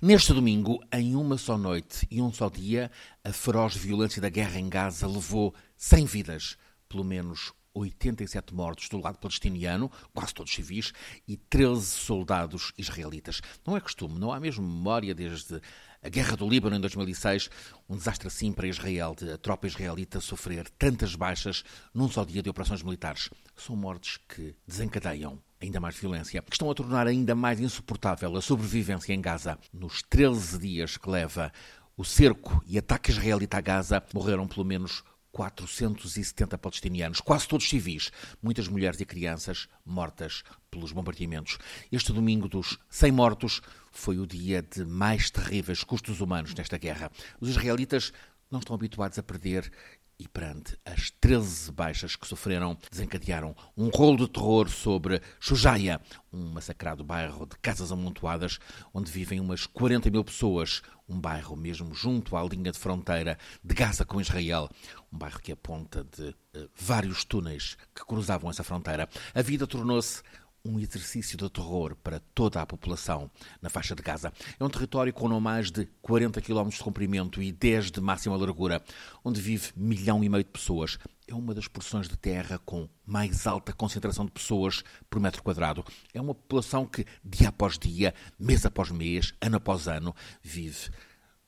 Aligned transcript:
Neste 0.00 0.32
domingo, 0.32 0.78
em 0.92 1.16
uma 1.16 1.36
só 1.36 1.58
noite 1.58 2.06
e 2.08 2.22
um 2.22 2.32
só 2.32 2.48
dia, 2.48 2.88
a 3.24 3.32
feroz 3.32 3.74
violência 3.74 4.22
da 4.22 4.28
guerra 4.28 4.56
em 4.56 4.68
Gaza 4.68 5.08
levou 5.08 5.52
100 5.76 6.04
vidas, 6.04 6.56
pelo 6.88 7.02
menos 7.02 7.52
87 7.74 8.54
mortos 8.54 8.88
do 8.88 9.00
lado 9.00 9.18
palestiniano, 9.18 9.90
quase 10.14 10.32
todos 10.32 10.54
civis, 10.54 10.92
e 11.26 11.36
13 11.36 11.84
soldados 11.84 12.72
israelitas. 12.78 13.40
Não 13.66 13.76
é 13.76 13.80
costume, 13.80 14.20
não 14.20 14.30
há 14.30 14.38
mesmo 14.38 14.64
memória 14.64 15.12
desde 15.12 15.60
a 16.02 16.08
Guerra 16.08 16.36
do 16.36 16.48
Líbano 16.48 16.76
em 16.76 16.80
2006, 16.80 17.50
um 17.88 17.96
desastre 17.96 18.28
assim 18.28 18.52
para 18.52 18.66
Israel, 18.66 19.14
de 19.16 19.32
a 19.32 19.38
tropa 19.38 19.66
israelita 19.66 20.20
sofrer 20.20 20.68
tantas 20.78 21.14
baixas 21.14 21.64
num 21.92 22.08
só 22.08 22.24
dia 22.24 22.42
de 22.42 22.48
operações 22.48 22.82
militares. 22.82 23.30
São 23.56 23.74
mortes 23.74 24.18
que 24.28 24.54
desencadeiam 24.66 25.42
ainda 25.60 25.80
mais 25.80 25.96
violência, 25.96 26.40
que 26.42 26.54
estão 26.54 26.70
a 26.70 26.74
tornar 26.74 27.06
ainda 27.06 27.34
mais 27.34 27.58
insuportável 27.60 28.36
a 28.36 28.40
sobrevivência 28.40 29.12
em 29.12 29.20
Gaza. 29.20 29.58
Nos 29.72 30.02
13 30.02 30.58
dias 30.58 30.96
que 30.96 31.10
leva 31.10 31.52
o 31.96 32.04
cerco 32.04 32.62
e 32.64 32.78
ataque 32.78 33.10
israelita 33.10 33.58
a 33.58 33.60
Gaza, 33.60 34.02
morreram 34.14 34.46
pelo 34.46 34.64
menos 34.64 35.02
470 35.38 36.58
palestinianos, 36.58 37.20
quase 37.20 37.46
todos 37.46 37.68
civis, 37.68 38.10
muitas 38.42 38.66
mulheres 38.66 39.00
e 39.00 39.04
crianças 39.04 39.68
mortas 39.86 40.42
pelos 40.68 40.90
bombardeamentos. 40.90 41.58
Este 41.92 42.12
domingo 42.12 42.48
dos 42.48 42.76
100 42.90 43.12
mortos 43.12 43.62
foi 43.92 44.18
o 44.18 44.26
dia 44.26 44.60
de 44.60 44.84
mais 44.84 45.30
terríveis 45.30 45.84
custos 45.84 46.20
humanos 46.20 46.52
nesta 46.54 46.76
guerra. 46.76 47.12
Os 47.40 47.50
israelitas 47.50 48.12
não 48.50 48.58
estão 48.58 48.74
habituados 48.74 49.16
a 49.16 49.22
perder 49.22 49.70
e 50.18 50.26
perante 50.26 50.76
as 50.84 51.10
13 51.20 51.70
baixas 51.70 52.16
que 52.16 52.26
sofreram, 52.26 52.76
desencadearam 52.90 53.54
um 53.76 53.88
rolo 53.88 54.16
de 54.16 54.28
terror 54.28 54.68
sobre 54.68 55.22
Shujaia, 55.38 56.00
um 56.32 56.50
massacrado 56.50 57.04
bairro 57.04 57.46
de 57.46 57.56
casas 57.58 57.92
amontoadas, 57.92 58.58
onde 58.92 59.12
vivem 59.12 59.38
umas 59.38 59.64
40 59.64 60.10
mil 60.10 60.24
pessoas, 60.24 60.82
um 61.08 61.20
bairro 61.20 61.56
mesmo 61.56 61.94
junto 61.94 62.36
à 62.36 62.42
linha 62.42 62.72
de 62.72 62.78
fronteira 62.78 63.38
de 63.62 63.74
Gaza 63.74 64.04
com 64.04 64.20
Israel, 64.20 64.68
um 65.12 65.16
bairro 65.16 65.40
que 65.40 65.52
aponta 65.52 66.04
de 66.04 66.28
uh, 66.28 66.68
vários 66.74 67.24
túneis 67.24 67.76
que 67.94 68.04
cruzavam 68.04 68.50
essa 68.50 68.64
fronteira. 68.64 69.08
A 69.32 69.40
vida 69.40 69.66
tornou-se 69.66 70.22
um 70.68 70.78
exercício 70.78 71.38
de 71.38 71.48
terror 71.48 71.96
para 71.96 72.20
toda 72.34 72.60
a 72.60 72.66
população 72.66 73.30
na 73.62 73.70
faixa 73.70 73.94
de 73.94 74.02
Gaza. 74.02 74.30
É 74.60 74.62
um 74.62 74.68
território 74.68 75.12
com 75.14 75.26
não 75.26 75.40
mais 75.40 75.70
de 75.70 75.86
40 76.02 76.42
km 76.42 76.68
de 76.68 76.78
comprimento 76.78 77.42
e 77.42 77.50
10 77.50 77.90
de 77.90 78.00
máxima 78.02 78.36
largura, 78.36 78.82
onde 79.24 79.40
vive 79.40 79.72
milhão 79.74 80.22
e 80.22 80.28
meio 80.28 80.44
de 80.44 80.50
pessoas. 80.50 80.98
É 81.26 81.34
uma 81.34 81.54
das 81.54 81.66
porções 81.66 82.06
de 82.06 82.18
terra 82.18 82.58
com 82.58 82.86
mais 83.06 83.46
alta 83.46 83.72
concentração 83.72 84.26
de 84.26 84.30
pessoas 84.30 84.84
por 85.08 85.20
metro 85.20 85.42
quadrado. 85.42 85.84
É 86.12 86.20
uma 86.20 86.34
população 86.34 86.84
que, 86.84 87.06
dia 87.24 87.48
após 87.48 87.78
dia, 87.78 88.14
mês 88.38 88.66
após 88.66 88.90
mês, 88.90 89.32
ano 89.40 89.56
após 89.56 89.88
ano, 89.88 90.14
vive 90.42 90.90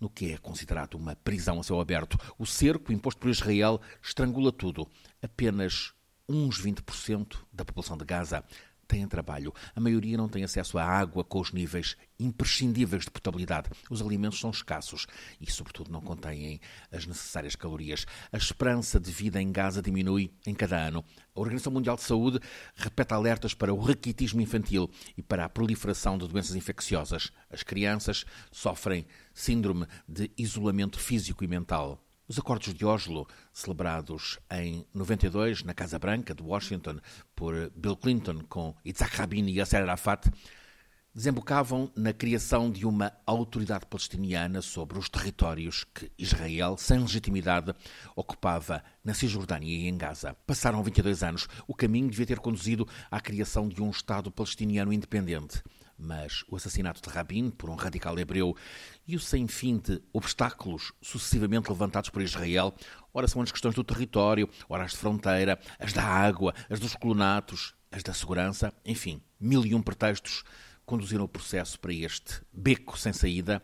no 0.00 0.08
que 0.08 0.32
é 0.32 0.38
considerado 0.38 0.94
uma 0.94 1.16
prisão 1.16 1.58
a 1.58 1.62
céu 1.64 1.80
aberto. 1.80 2.16
O 2.38 2.46
cerco 2.46 2.92
imposto 2.92 3.20
por 3.20 3.30
Israel 3.30 3.80
estrangula 4.00 4.52
tudo. 4.52 4.88
Apenas 5.20 5.92
uns 6.28 6.62
20% 6.62 7.36
da 7.52 7.64
população 7.64 7.96
de 7.96 8.04
Gaza 8.04 8.44
têm 8.88 9.06
trabalho. 9.06 9.52
A 9.76 9.80
maioria 9.80 10.16
não 10.16 10.28
tem 10.28 10.42
acesso 10.42 10.78
à 10.78 10.84
água 10.84 11.22
com 11.22 11.38
os 11.38 11.52
níveis 11.52 11.94
imprescindíveis 12.18 13.04
de 13.04 13.10
potabilidade. 13.10 13.68
Os 13.90 14.00
alimentos 14.00 14.40
são 14.40 14.50
escassos 14.50 15.06
e, 15.38 15.48
sobretudo, 15.50 15.92
não 15.92 16.00
contêm 16.00 16.58
as 16.90 17.06
necessárias 17.06 17.54
calorias. 17.54 18.06
A 18.32 18.38
esperança 18.38 18.98
de 18.98 19.12
vida 19.12 19.40
em 19.40 19.52
Gaza 19.52 19.82
diminui 19.82 20.32
em 20.46 20.54
cada 20.54 20.78
ano. 20.78 21.04
A 21.36 21.40
Organização 21.40 21.72
Mundial 21.72 21.96
de 21.96 22.02
Saúde 22.02 22.40
repete 22.74 23.12
alertas 23.12 23.54
para 23.54 23.72
o 23.72 23.78
raquitismo 23.78 24.40
infantil 24.40 24.90
e 25.16 25.22
para 25.22 25.44
a 25.44 25.48
proliferação 25.48 26.16
de 26.16 26.26
doenças 26.26 26.56
infecciosas. 26.56 27.30
As 27.50 27.62
crianças 27.62 28.24
sofrem 28.50 29.06
síndrome 29.34 29.86
de 30.08 30.30
isolamento 30.36 30.98
físico 30.98 31.44
e 31.44 31.46
mental. 31.46 32.07
Os 32.28 32.38
acordos 32.38 32.74
de 32.74 32.84
Oslo, 32.84 33.26
celebrados 33.54 34.38
em 34.50 34.84
92 34.92 35.62
na 35.62 35.72
Casa 35.72 35.98
Branca 35.98 36.34
de 36.34 36.42
Washington 36.42 36.98
por 37.34 37.72
Bill 37.74 37.96
Clinton 37.96 38.40
com 38.46 38.74
Yitzhak 38.84 39.16
Rabin 39.16 39.46
e 39.46 39.56
Yasser 39.56 39.80
Arafat, 39.80 40.30
desembocavam 41.14 41.90
na 41.96 42.12
criação 42.12 42.70
de 42.70 42.86
uma 42.86 43.14
autoridade 43.24 43.86
palestiniana 43.86 44.60
sobre 44.60 44.98
os 44.98 45.08
territórios 45.08 45.84
que 45.84 46.12
Israel, 46.18 46.76
sem 46.76 46.98
legitimidade, 46.98 47.74
ocupava 48.14 48.84
na 49.02 49.14
Cisjordânia 49.14 49.66
e 49.66 49.88
em 49.88 49.96
Gaza. 49.96 50.36
Passaram 50.46 50.82
22 50.82 51.22
anos. 51.22 51.48
O 51.66 51.74
caminho 51.74 52.10
devia 52.10 52.26
ter 52.26 52.40
conduzido 52.40 52.86
à 53.10 53.22
criação 53.22 53.66
de 53.66 53.82
um 53.82 53.88
Estado 53.88 54.30
palestiniano 54.30 54.92
independente 54.92 55.62
mas 55.98 56.44
o 56.48 56.56
assassinato 56.56 57.02
de 57.02 57.08
Rabin 57.08 57.50
por 57.50 57.68
um 57.68 57.74
radical 57.74 58.18
hebreu 58.18 58.56
e 59.06 59.16
o 59.16 59.20
sem 59.20 59.48
fim 59.48 59.78
de 59.78 60.00
obstáculos 60.12 60.92
sucessivamente 61.02 61.68
levantados 61.68 62.08
por 62.10 62.22
Israel, 62.22 62.72
ora 63.12 63.26
são 63.26 63.42
as 63.42 63.50
questões 63.50 63.74
do 63.74 63.82
território, 63.82 64.48
ora 64.68 64.84
as 64.84 64.92
de 64.92 64.98
fronteira, 64.98 65.58
as 65.78 65.92
da 65.92 66.04
água, 66.04 66.54
as 66.70 66.78
dos 66.78 66.94
colonatos, 66.94 67.74
as 67.90 68.02
da 68.02 68.14
segurança, 68.14 68.72
enfim, 68.84 69.20
mil 69.40 69.66
e 69.66 69.74
um 69.74 69.82
pretextos 69.82 70.44
conduziram 70.86 71.24
o 71.24 71.28
processo 71.28 71.78
para 71.78 71.92
este 71.92 72.40
beco 72.52 72.98
sem 72.98 73.12
saída, 73.12 73.62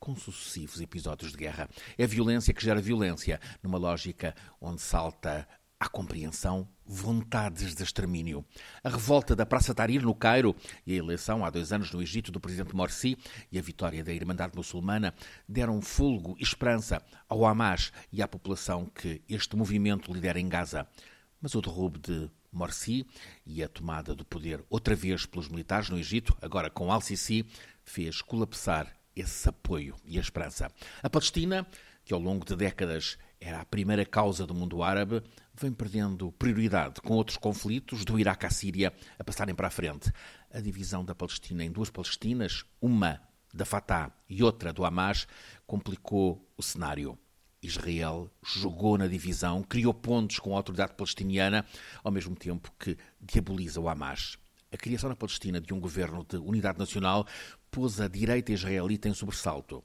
com 0.00 0.14
sucessivos 0.14 0.80
episódios 0.80 1.30
de 1.30 1.38
guerra. 1.38 1.68
É 1.96 2.06
violência 2.06 2.52
que 2.52 2.62
gera 2.62 2.80
violência, 2.80 3.40
numa 3.62 3.78
lógica 3.78 4.34
onde 4.60 4.82
salta 4.82 5.48
à 5.84 5.88
compreensão 5.88 6.66
vontades 6.86 7.74
de 7.74 7.82
extermínio. 7.82 8.44
A 8.82 8.88
revolta 8.88 9.36
da 9.36 9.44
Praça 9.44 9.74
Tahrir 9.74 10.02
no 10.02 10.14
Cairo 10.14 10.56
e 10.86 10.94
a 10.94 10.96
eleição 10.96 11.44
há 11.44 11.50
dois 11.50 11.72
anos 11.72 11.92
no 11.92 12.00
Egito 12.00 12.32
do 12.32 12.40
presidente 12.40 12.74
Morsi 12.74 13.18
e 13.52 13.58
a 13.58 13.62
vitória 13.62 14.02
da 14.02 14.12
Irmandade 14.12 14.56
Muçulmana 14.56 15.14
deram 15.46 15.82
fulgo 15.82 16.36
e 16.38 16.42
esperança 16.42 17.02
ao 17.28 17.44
Hamas 17.44 17.92
e 18.10 18.22
à 18.22 18.28
população 18.28 18.86
que 18.86 19.20
este 19.28 19.56
movimento 19.56 20.12
lidera 20.12 20.40
em 20.40 20.48
Gaza. 20.48 20.86
Mas 21.40 21.54
o 21.54 21.60
derrube 21.60 21.98
de 21.98 22.30
Morsi 22.50 23.06
e 23.44 23.62
a 23.62 23.68
tomada 23.68 24.14
do 24.14 24.24
poder 24.24 24.64
outra 24.70 24.94
vez 24.94 25.26
pelos 25.26 25.48
militares 25.48 25.90
no 25.90 25.98
Egito, 25.98 26.34
agora 26.40 26.70
com 26.70 26.90
Al-Sisi, 26.90 27.44
fez 27.82 28.22
colapsar 28.22 28.90
esse 29.14 29.48
apoio 29.48 29.94
e 30.04 30.16
a 30.16 30.20
esperança. 30.20 30.70
A 31.02 31.10
Palestina, 31.10 31.66
que 32.04 32.12
ao 32.12 32.20
longo 32.20 32.44
de 32.44 32.54
décadas 32.54 33.16
era 33.40 33.60
a 33.60 33.64
primeira 33.64 34.04
causa 34.04 34.46
do 34.46 34.54
mundo 34.54 34.82
árabe, 34.82 35.22
vem 35.54 35.72
perdendo 35.72 36.32
prioridade 36.32 37.00
com 37.00 37.14
outros 37.14 37.36
conflitos, 37.36 38.04
do 38.04 38.18
Iraque 38.18 38.46
à 38.46 38.50
Síria, 38.50 38.92
a 39.18 39.24
passarem 39.24 39.54
para 39.54 39.68
a 39.68 39.70
frente. 39.70 40.12
A 40.52 40.60
divisão 40.60 41.04
da 41.04 41.14
Palestina 41.14 41.64
em 41.64 41.70
duas 41.70 41.90
Palestinas, 41.90 42.64
uma 42.80 43.20
da 43.52 43.64
Fatah 43.64 44.12
e 44.28 44.42
outra 44.42 44.72
do 44.72 44.84
Hamas, 44.84 45.26
complicou 45.66 46.50
o 46.56 46.62
cenário. 46.62 47.18
Israel 47.62 48.30
jogou 48.42 48.98
na 48.98 49.06
divisão, 49.06 49.62
criou 49.62 49.94
pontos 49.94 50.38
com 50.38 50.52
a 50.52 50.56
autoridade 50.56 50.94
palestiniana, 50.94 51.64
ao 52.02 52.12
mesmo 52.12 52.36
tempo 52.36 52.70
que 52.78 52.96
diaboliza 53.20 53.80
o 53.80 53.88
Hamas. 53.88 54.36
A 54.70 54.76
criação 54.76 55.08
na 55.08 55.16
Palestina 55.16 55.60
de 55.60 55.72
um 55.72 55.80
governo 55.80 56.26
de 56.28 56.36
unidade 56.36 56.78
nacional 56.78 57.26
pôs 57.70 58.00
a 58.00 58.08
direita 58.08 58.52
israelita 58.52 59.08
em 59.08 59.14
sobressalto. 59.14 59.84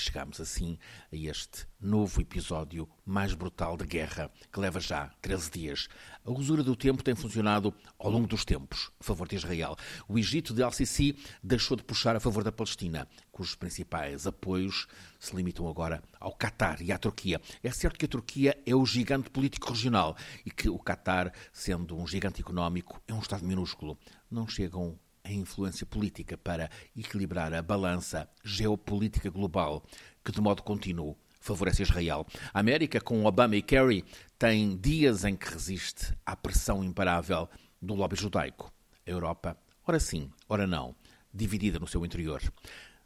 Chegamos 0.00 0.40
assim 0.40 0.78
a 1.12 1.16
este 1.16 1.66
novo 1.78 2.22
episódio 2.22 2.88
mais 3.04 3.34
brutal 3.34 3.76
de 3.76 3.84
guerra, 3.84 4.30
que 4.50 4.58
leva 4.58 4.80
já 4.80 5.10
13 5.20 5.50
dias. 5.50 5.88
A 6.24 6.30
usura 6.30 6.62
do 6.62 6.74
tempo 6.74 7.02
tem 7.02 7.14
funcionado 7.14 7.74
ao 7.98 8.10
longo 8.10 8.26
dos 8.26 8.42
tempos, 8.42 8.90
a 8.98 9.04
favor 9.04 9.28
de 9.28 9.36
Israel. 9.36 9.76
O 10.08 10.18
Egito 10.18 10.54
de 10.54 10.62
Al-Sisi 10.62 11.18
deixou 11.42 11.76
de 11.76 11.82
puxar 11.82 12.16
a 12.16 12.20
favor 12.20 12.42
da 12.42 12.50
Palestina, 12.50 13.06
cujos 13.30 13.54
principais 13.54 14.26
apoios 14.26 14.86
se 15.18 15.36
limitam 15.36 15.68
agora 15.68 16.02
ao 16.18 16.34
Qatar 16.34 16.80
e 16.80 16.90
à 16.90 16.96
Turquia. 16.96 17.38
É 17.62 17.70
certo 17.70 17.98
que 17.98 18.06
a 18.06 18.08
Turquia 18.08 18.58
é 18.64 18.74
o 18.74 18.86
gigante 18.86 19.28
político 19.28 19.68
regional 19.68 20.16
e 20.46 20.50
que 20.50 20.70
o 20.70 20.78
Qatar, 20.78 21.30
sendo 21.52 21.94
um 21.94 22.06
gigante 22.06 22.40
económico, 22.40 23.02
é 23.06 23.12
um 23.12 23.20
Estado 23.20 23.44
minúsculo. 23.44 23.98
Não 24.30 24.48
chegam 24.48 24.98
a 25.30 25.34
influência 25.34 25.86
política 25.86 26.36
para 26.36 26.70
equilibrar 26.96 27.54
a 27.54 27.62
balança 27.62 28.28
geopolítica 28.44 29.30
global 29.30 29.84
que, 30.24 30.32
de 30.32 30.40
modo 30.40 30.62
contínuo, 30.62 31.16
favorece 31.40 31.82
Israel. 31.82 32.26
A 32.52 32.60
América, 32.60 33.00
com 33.00 33.24
Obama 33.24 33.56
e 33.56 33.62
Kerry, 33.62 34.04
tem 34.38 34.76
dias 34.76 35.24
em 35.24 35.36
que 35.36 35.50
resiste 35.50 36.12
à 36.26 36.36
pressão 36.36 36.84
imparável 36.84 37.48
do 37.80 37.94
lobby 37.94 38.16
judaico. 38.16 38.72
A 39.06 39.10
Europa, 39.10 39.56
ora 39.86 39.98
sim, 39.98 40.30
ora 40.48 40.66
não, 40.66 40.94
dividida 41.32 41.78
no 41.78 41.86
seu 41.86 42.04
interior. 42.04 42.42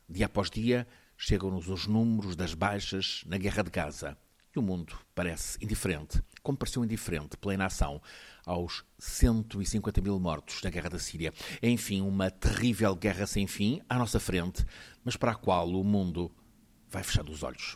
Dia 0.08 0.26
após 0.26 0.50
dia, 0.50 0.86
chegam-nos 1.16 1.68
os 1.68 1.86
números 1.86 2.34
das 2.34 2.54
baixas 2.54 3.22
na 3.26 3.38
guerra 3.38 3.62
de 3.62 3.70
Gaza. 3.70 4.16
E 4.54 4.58
o 4.58 4.62
mundo 4.62 4.96
parece 5.14 5.58
indiferente, 5.62 6.22
como 6.44 6.58
pareceu 6.58 6.84
indiferente 6.84 7.38
pela 7.38 7.54
inação 7.54 8.00
aos 8.44 8.84
150 8.98 10.00
mil 10.02 10.20
mortos 10.20 10.62
na 10.62 10.68
guerra 10.68 10.90
da 10.90 10.98
Síria. 10.98 11.32
Enfim, 11.62 12.02
uma 12.02 12.30
terrível 12.30 12.94
guerra 12.94 13.26
sem 13.26 13.46
fim 13.46 13.80
à 13.88 13.98
nossa 13.98 14.20
frente, 14.20 14.64
mas 15.02 15.16
para 15.16 15.32
a 15.32 15.34
qual 15.34 15.68
o 15.70 15.82
mundo 15.82 16.30
vai 16.90 17.02
fechando 17.02 17.32
os 17.32 17.42
olhos. 17.42 17.72